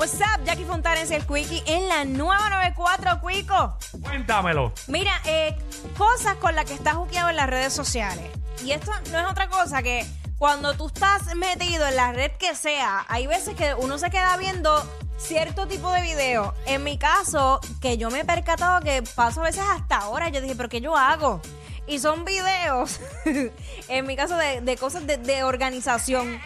[0.00, 3.76] What's up, Jackie Fontanes el Quickie en la nueva 94, Quico.
[4.00, 4.72] Cuéntamelo.
[4.86, 5.54] Mira, eh,
[5.98, 8.24] cosas con las que estás juqueado en las redes sociales.
[8.64, 10.06] Y esto no es otra cosa que
[10.38, 14.38] cuando tú estás metido en la red que sea, hay veces que uno se queda
[14.38, 14.82] viendo
[15.18, 16.54] cierto tipo de video.
[16.64, 20.40] En mi caso, que yo me he percatado que paso a veces hasta ahora, yo
[20.40, 21.42] dije, ¿pero qué yo hago?
[21.86, 23.00] Y son videos,
[23.88, 26.40] en mi caso, de, de cosas de, de organización.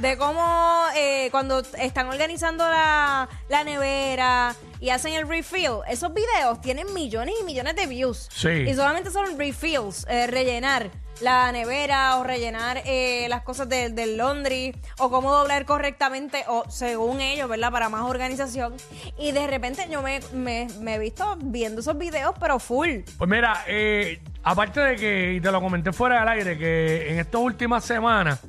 [0.00, 6.60] De cómo eh, cuando están organizando la, la nevera y hacen el refill, esos videos
[6.60, 8.28] tienen millones y millones de views.
[8.30, 8.48] Sí.
[8.48, 10.90] Y solamente son refills, eh, rellenar
[11.22, 16.68] la nevera o rellenar eh, las cosas del del laundry o cómo doblar correctamente o
[16.68, 17.72] según ellos, ¿verdad?
[17.72, 18.74] Para más organización.
[19.18, 22.98] Y de repente yo me, me, me he visto viendo esos videos, pero full.
[23.16, 27.18] Pues mira, eh, aparte de que, y te lo comenté fuera del aire, que en
[27.18, 28.40] estas últimas semanas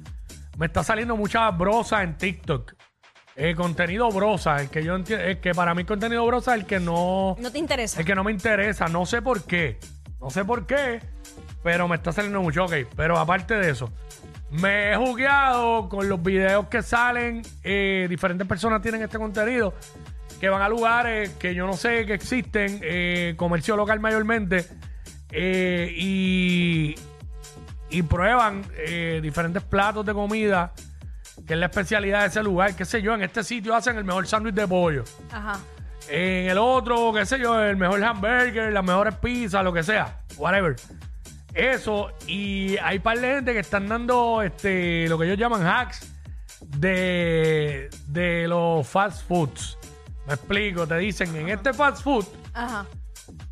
[0.57, 2.73] me está saliendo mucha brosa en TikTok.
[3.35, 6.67] Eh, contenido brosa, el que yo entiendo, el que para mí contenido brosa es el
[6.67, 7.99] que no, No te interesa.
[7.99, 9.77] el que no me interesa, no sé por qué,
[10.19, 10.99] no sé por qué,
[11.61, 12.73] pero me está saliendo mucho, ok.
[12.95, 13.91] Pero aparte de eso,
[14.49, 19.75] me he jugueado con los videos que salen, eh, diferentes personas tienen este contenido,
[20.39, 24.66] que van a lugares que yo no sé que existen, eh, comercio local mayormente,
[25.31, 26.95] eh, y,
[27.89, 30.73] y prueban eh, diferentes platos de comida,
[31.45, 34.03] que es la especialidad de ese lugar, qué sé yo, en este sitio hacen el
[34.03, 35.03] mejor sándwich de pollo.
[35.31, 35.59] Ajá.
[36.09, 40.21] En el otro, qué sé yo, el mejor hamburger, las mejores pizzas, lo que sea,
[40.38, 40.75] whatever.
[41.53, 46.08] Eso, y hay par de gente que están dando este, lo que ellos llaman hacks
[46.61, 49.77] de, de los fast foods.
[50.27, 52.85] Me explico, te dicen, en este fast food Ajá.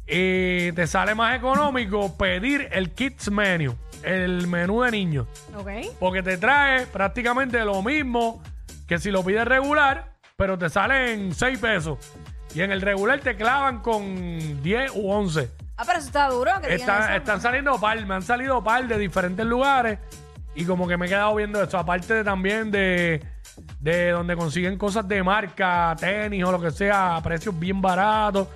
[0.05, 5.27] eh, te sale más económico pedir el kids menu, el menú de niños.
[5.55, 5.69] Ok.
[5.99, 8.41] Porque te trae prácticamente lo mismo
[8.87, 11.97] que si lo pides regular, pero te sale en 6 pesos.
[12.53, 15.49] Y en el regular te clavan con 10 u 11.
[15.77, 16.51] Ah, pero eso está duro.
[16.61, 17.13] Que Están, eso.
[17.17, 19.99] están saliendo par, me han salido par de diferentes lugares.
[20.55, 21.77] Y como que me he quedado viendo eso.
[21.77, 23.21] Aparte de también de,
[23.81, 28.47] de donde consiguen cosas de marca, tenis o lo que sea, a precios bien baratos.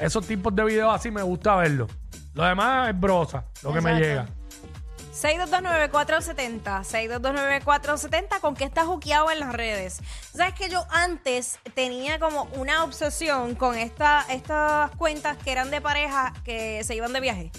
[0.00, 1.86] Esos tipos de videos así me gusta verlo.
[2.34, 4.04] Lo demás es brosa, lo que me Exacto.
[4.08, 4.26] llega.
[5.16, 10.00] 6229470, 6229470, ¿con qué estás juqueado en las redes?
[10.34, 15.80] Sabes que yo antes tenía como una obsesión con esta, estas cuentas que eran de
[15.80, 17.50] pareja que se iban de viaje.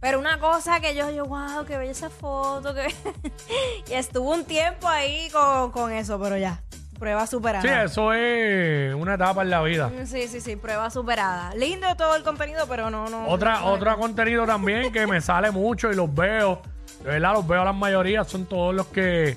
[0.00, 2.74] Pero una cosa que yo, yo, wow, qué bella esa foto.
[2.74, 2.92] Que...
[3.90, 6.62] y estuvo un tiempo ahí con, con eso, pero ya,
[7.02, 7.62] prueba superada.
[7.62, 9.90] Sí, eso es una etapa en la vida.
[10.04, 11.52] Sí, sí, sí, prueba superada.
[11.56, 13.26] Lindo todo el contenido, pero no, no.
[13.26, 16.62] Otra, no- otro contenido también que me sale mucho y los veo.
[17.02, 18.22] De verdad, los veo la mayoría.
[18.22, 19.36] Son todos los que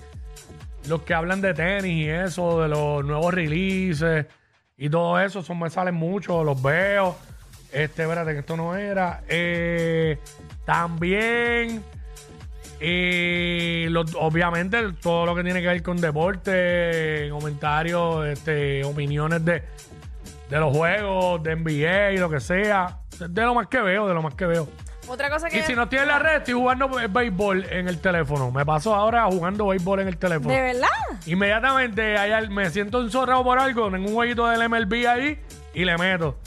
[0.88, 4.28] los que hablan de tenis y eso, de los nuevos releases
[4.78, 5.42] y todo eso.
[5.42, 7.16] Son, me salen mucho, los veo.
[7.72, 9.24] Este, espérate, que esto no era.
[9.28, 10.20] Eh,
[10.66, 11.84] también.
[13.90, 19.64] Los- obviamente todo lo que tiene que ver con deporte, comentarios, este, opiniones de,
[20.50, 23.00] de los juegos, de NBA y lo que sea.
[23.20, 24.68] De lo más que veo, de lo más que veo.
[25.08, 25.60] Otra cosa que.
[25.60, 28.52] Y si no estoy en la red, estoy jugando eh, béisbol en el teléfono.
[28.52, 30.50] Me paso ahora jugando béisbol en el teléfono.
[30.54, 30.88] ¿De verdad?
[31.28, 35.40] Inmediatamente ahí me siento enzorrado por algo, en un jueguito del MLB ahí
[35.74, 36.38] y le meto.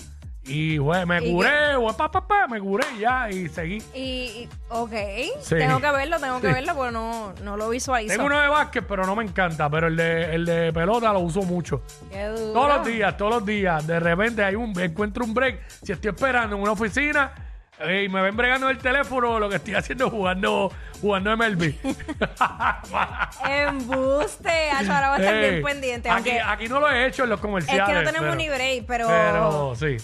[0.49, 3.83] Y jue- me ¿Y curé, jue- pa, pa, pa, me curé y ya y seguí.
[3.95, 4.93] Y, y- ok,
[5.41, 5.55] Sí.
[5.57, 6.53] tengo que verlo, tengo que Sí.
[6.55, 8.13] verlo porque no, no lo visualizo.
[8.15, 9.69] Tengo uno de básquet, pero no me encanta.
[9.69, 11.83] Pero el de, el de pelota lo uso mucho.
[12.11, 12.53] Qué duro.
[12.53, 13.87] Todos los días, todos los días.
[13.87, 15.61] De repente hay un, encuentro un break.
[15.83, 17.33] Si estoy esperando en una oficina
[17.81, 21.75] eh, y me ven bregando el teléfono, lo que estoy haciendo es jugando, jugando MLB.
[23.45, 26.11] Embuste, ahora voy a estar Ey, bien pendiente.
[26.11, 27.87] Aquí, Aunque aquí no lo he hecho en los es comerciales.
[27.87, 29.97] que no tenemos pero- ni break, pero, Pero sí.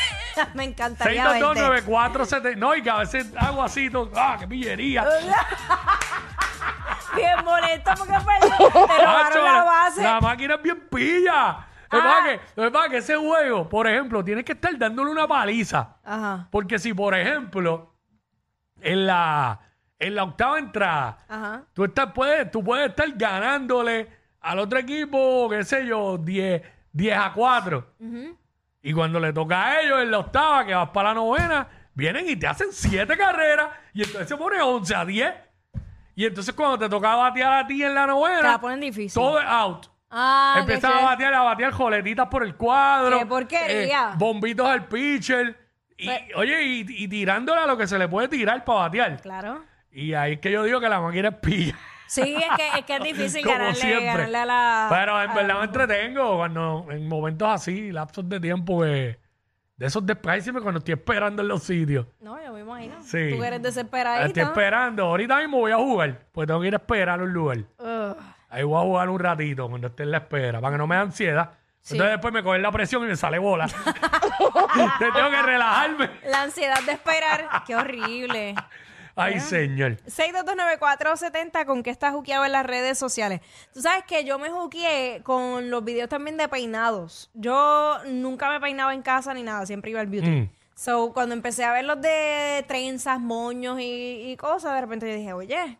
[0.54, 1.44] me encantaría verte.
[1.84, 2.56] 6229470.
[2.56, 3.90] No, y que a veces hago así.
[4.14, 5.04] ¡Ah, qué pillería!
[7.16, 8.54] Bien molesto porque perdí.
[8.58, 10.02] Te robaron la base.
[10.02, 11.66] la máquina es bien pilla.
[11.90, 12.14] Lo que Ah.
[12.18, 14.76] pasa es que- lo que pasa es que ese juego, por ejemplo, tienes que estar
[14.78, 15.96] dándole una paliza.
[16.04, 17.94] Ajá, Porque si, por ejemplo,
[18.80, 19.58] en la,
[19.98, 21.62] en la octava entrada, ajá.
[21.72, 24.08] tú, estás, puedes, tú puedes estar ganándole
[24.40, 26.62] al otro equipo, qué sé yo, 10,
[26.92, 27.94] 10 a 4.
[28.82, 32.28] Y cuando le toca a ellos en la octava, que vas para la novena, vienen
[32.28, 33.70] y te hacen 7 carreras.
[33.92, 35.34] Y entonces se pone 11 a 10.
[36.14, 39.12] Y entonces cuando te toca batear a ti en la Te la novena, ponen difícil.
[39.20, 39.86] todo es out.
[40.10, 43.16] Ah, Empiezan a batear, a batear joletitas por el cuadro.
[43.16, 44.14] eh, ¡Qué porquería!
[44.16, 45.56] bombitos al pitcher.
[45.96, 49.20] Y, Pues- oye, y, y tirándole a lo que se le puede tirar para batear.
[49.20, 49.64] Claro.
[49.90, 51.74] Y ahí es que yo digo que la máquina es pilla.
[52.06, 54.06] Sí, es que es, que es difícil Como ganarle, siempre.
[54.06, 54.86] ganarle a la.
[54.90, 59.18] Pero en a- verdad me entretengo cuando en momentos así, lapsos de tiempo que
[59.76, 62.06] de esos después cuando estoy esperando en los sitios.
[62.20, 62.96] No, yo me imagino.
[63.02, 63.28] Sí.
[63.30, 64.40] Tú eres Estoy desesperadito.
[64.40, 65.04] esperando.
[65.04, 67.58] Ahorita mismo voy a jugar, pues tengo que ir a esperar a un lugar.
[67.78, 67.86] Ugh.
[68.50, 70.96] Ahí voy a jugar un ratito cuando esté en la espera, para que no me
[70.96, 71.52] dé ansiedad.
[71.82, 71.94] Sí.
[71.94, 73.66] Entonces después me coge la presión y me sale bola.
[74.98, 76.10] Tengo que relajarme.
[76.24, 77.48] La ansiedad de esperar.
[77.66, 78.54] Qué horrible.
[79.18, 79.96] Ay, señor.
[80.06, 83.40] 6229470, ¿con qué estás juqueado en las redes sociales?
[83.74, 87.30] Tú sabes que yo me juqueé con los videos también de peinados.
[87.34, 90.30] Yo nunca me peinaba en casa ni nada, siempre iba al beauty.
[90.30, 90.50] Mm.
[90.76, 95.16] So, cuando empecé a ver los de trenzas, moños y, y cosas, de repente yo
[95.16, 95.78] dije, oye,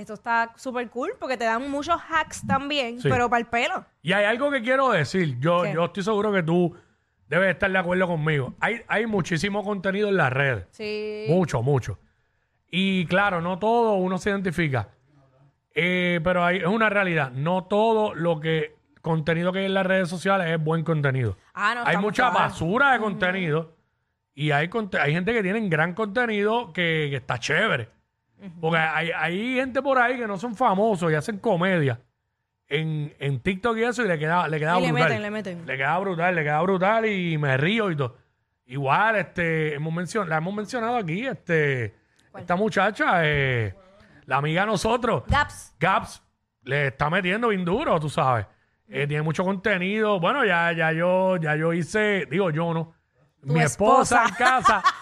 [0.00, 3.08] esto está súper cool porque te dan muchos hacks también, Sí.
[3.08, 3.84] pero para el pelo.
[4.02, 5.38] Y hay algo que quiero decir.
[5.38, 5.72] Yo, ¿Qué?
[5.74, 6.74] yo estoy seguro que tú
[7.28, 8.54] debes estar de acuerdo conmigo.
[8.60, 10.66] Hay, hay muchísimo contenido en las redes.
[10.72, 11.26] Sí.
[11.28, 11.98] Mucho, mucho.
[12.70, 14.88] Y claro, no todo uno se identifica.
[15.74, 17.30] Eh, pero hay, es una realidad.
[17.32, 21.36] No todo lo que contenido que hay en las redes sociales es buen contenido.
[21.54, 22.52] Ah, no, hay estamos mucha claros.
[22.52, 23.76] basura de contenido
[24.34, 27.88] y hay, conte- hay gente que tiene gran contenido que, que está chévere.
[28.60, 32.00] Porque hay, hay gente por ahí que no son famosos y hacen comedia
[32.68, 35.08] en, en TikTok y eso y le queda, le queda Y le brutal.
[35.08, 35.66] meten, le meten.
[35.66, 38.16] Le queda brutal, le queda brutal y me río y todo.
[38.66, 41.94] Igual, este, hemos mencion- la hemos mencionado aquí, este,
[42.38, 43.74] esta muchacha, eh,
[44.26, 45.74] la amiga de nosotros, Gaps.
[45.80, 46.22] Gaps,
[46.62, 48.46] le está metiendo bien duro, tú sabes.
[48.88, 50.18] Eh, tiene mucho contenido.
[50.20, 52.94] Bueno, ya, ya yo, ya yo hice, digo yo no.
[53.42, 54.28] Mi esposa, esposa.
[54.28, 54.82] en casa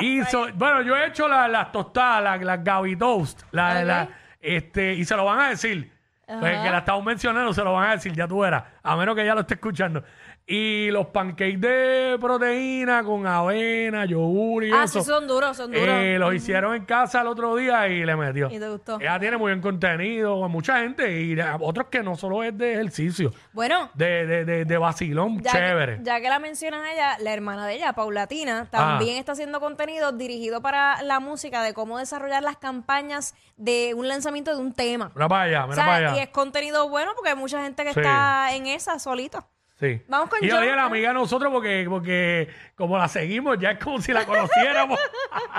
[0.00, 3.84] hizo, bueno, yo he hecho la- las tostadas, las las Gaby Toast, la, Ok.
[3.86, 4.08] la-
[4.40, 5.92] este, y se lo van a decir.
[6.26, 8.62] Pues que la estamos mencionando, se lo van a decir, ya tú verás,
[8.92, 10.02] a menos que ella lo esté escuchando.
[10.50, 15.00] Y los pancakes de proteína con avena, yogur y Ah, eso.
[15.00, 15.86] sí, son duros, son duros.
[15.86, 18.48] Eh, los hicieron en casa el otro día y le metió.
[18.50, 18.98] ¿Y te gustó?
[18.98, 22.56] Ella tiene muy buen contenido, con mucha gente y a- otros que no solo es
[22.56, 25.98] de ejercicio, Bueno, de, de, de, de vacilón ya chévere.
[25.98, 29.20] Que, ya que la mencionas a ella, la hermana de ella, Paulatina, también Ah.
[29.20, 34.52] está haciendo contenido dirigido para la música de cómo desarrollar las campañas de un lanzamiento
[34.54, 35.10] de un tema.
[35.14, 36.22] Mira para allá, O mira sea, para y allá.
[36.22, 38.00] es contenido bueno porque hay mucha gente que Sí.
[38.00, 39.46] está en esa solito.
[39.78, 40.02] Sí.
[40.08, 40.66] Vamos con y John.
[40.66, 44.98] la amiga de nosotros porque, porque como la seguimos, ya es como si la conociéramos.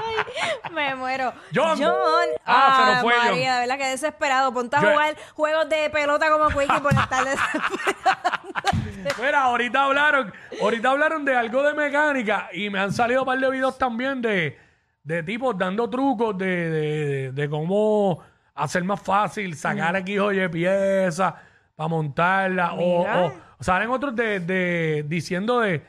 [0.73, 1.31] Me muero.
[1.55, 1.77] John.
[1.81, 2.27] John.
[2.45, 3.25] Ah, se nos Ay, fue John.
[3.29, 4.51] María, de verdad que desesperado.
[4.53, 8.39] Ponte a Yo- jugar juegos de pelota como Quickie por estar desesperado.
[9.23, 13.39] Mira, ahorita hablaron, ahorita hablaron de algo de mecánica y me han salido un par
[13.39, 14.59] de videos también de,
[15.03, 18.21] de tipos dando trucos de, de, de- de cómo
[18.55, 21.33] hacer más fácil sacar X o Y piezas
[21.79, 22.73] para montarla.
[22.73, 25.81] O, o- salen otros de, de- diciendo de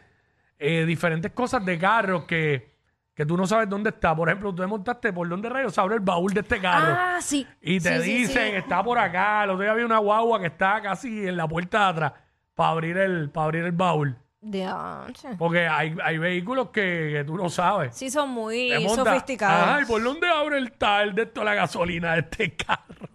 [0.56, 2.70] eh, diferentes cosas de carros que,
[3.12, 4.14] que tú no sabes dónde está.
[4.14, 6.94] Por ejemplo, tú te montaste por dónde rayos abre el baúl de este carro.
[6.96, 7.44] ah, sí.
[7.60, 8.56] Y te Sí, sí, dicen, sí.
[8.56, 9.42] está por acá.
[9.42, 12.12] El otro día había una guagua que está casi en la puerta de atrás
[12.54, 14.16] para abrir el, para abrir el baúl.
[15.38, 17.96] Porque hay, hay vehículos que, que tú no sabes.
[17.96, 19.69] Sí, son muy Te sofisticados.
[19.81, 23.09] Ay, ¿por dónde abre el tal de esto la gasolina de este carro?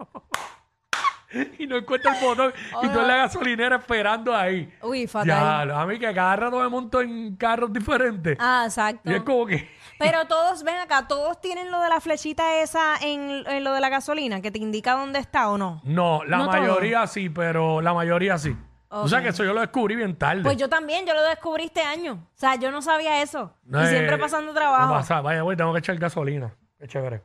[1.60, 2.54] y no encuentra el botón.
[2.84, 4.72] Y tú en la gasolinera esperando ahí.
[4.82, 5.68] Uy, fatal.
[5.70, 8.38] Ya, a mí que cada rato me monto en carros diferentes.
[8.40, 9.10] Ah, exacto.
[9.10, 9.70] y es como que...
[10.00, 13.80] Pero todos, ven acá, todos tienen lo de la flechita esa en, en lo de
[13.80, 15.82] la gasolina, que te indica dónde está o no.
[15.86, 18.56] No, la No mayoría sí, pero la mayoría sí.
[18.90, 19.24] O sea Ok.
[19.24, 20.44] que eso yo lo descubrí bien tarde.
[20.44, 22.14] Pues yo también, yo lo descubrí este año.
[22.34, 23.54] O sea, yo no sabía eso.
[23.64, 24.94] No, y eh, siempre pasando trabajo.
[24.94, 26.54] pasa, vaya, güey, tengo que echar gasolina.
[26.80, 27.22] Qué chévere.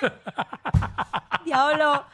[1.44, 2.04] Diablo,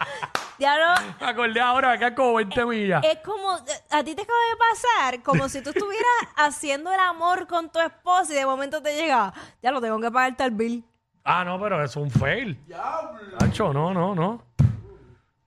[0.58, 0.87] diablo.
[1.20, 3.04] Me acordé ahora que es como 20 millas.
[3.04, 6.06] Es como, a ti te acaba de pasar como si tú estuvieras
[6.37, 9.32] haciendo el amor con tu esposa y de momento te llega,
[9.62, 10.84] ya lo tengo que pagarte el bill.
[11.25, 12.61] Ah, no, pero es un fail.
[12.66, 13.73] Diablo.
[13.73, 14.42] no, no, no.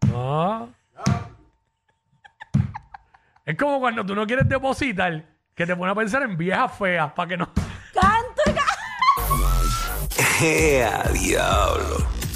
[0.08, 0.74] No.
[3.46, 5.24] Es como cuando tú no quieres depositar,
[5.56, 7.50] que te pone a pensar en viejas feas, para que no.
[7.94, 8.68] Canto y canto.
[10.42, 12.17] ¡Ea, diablo!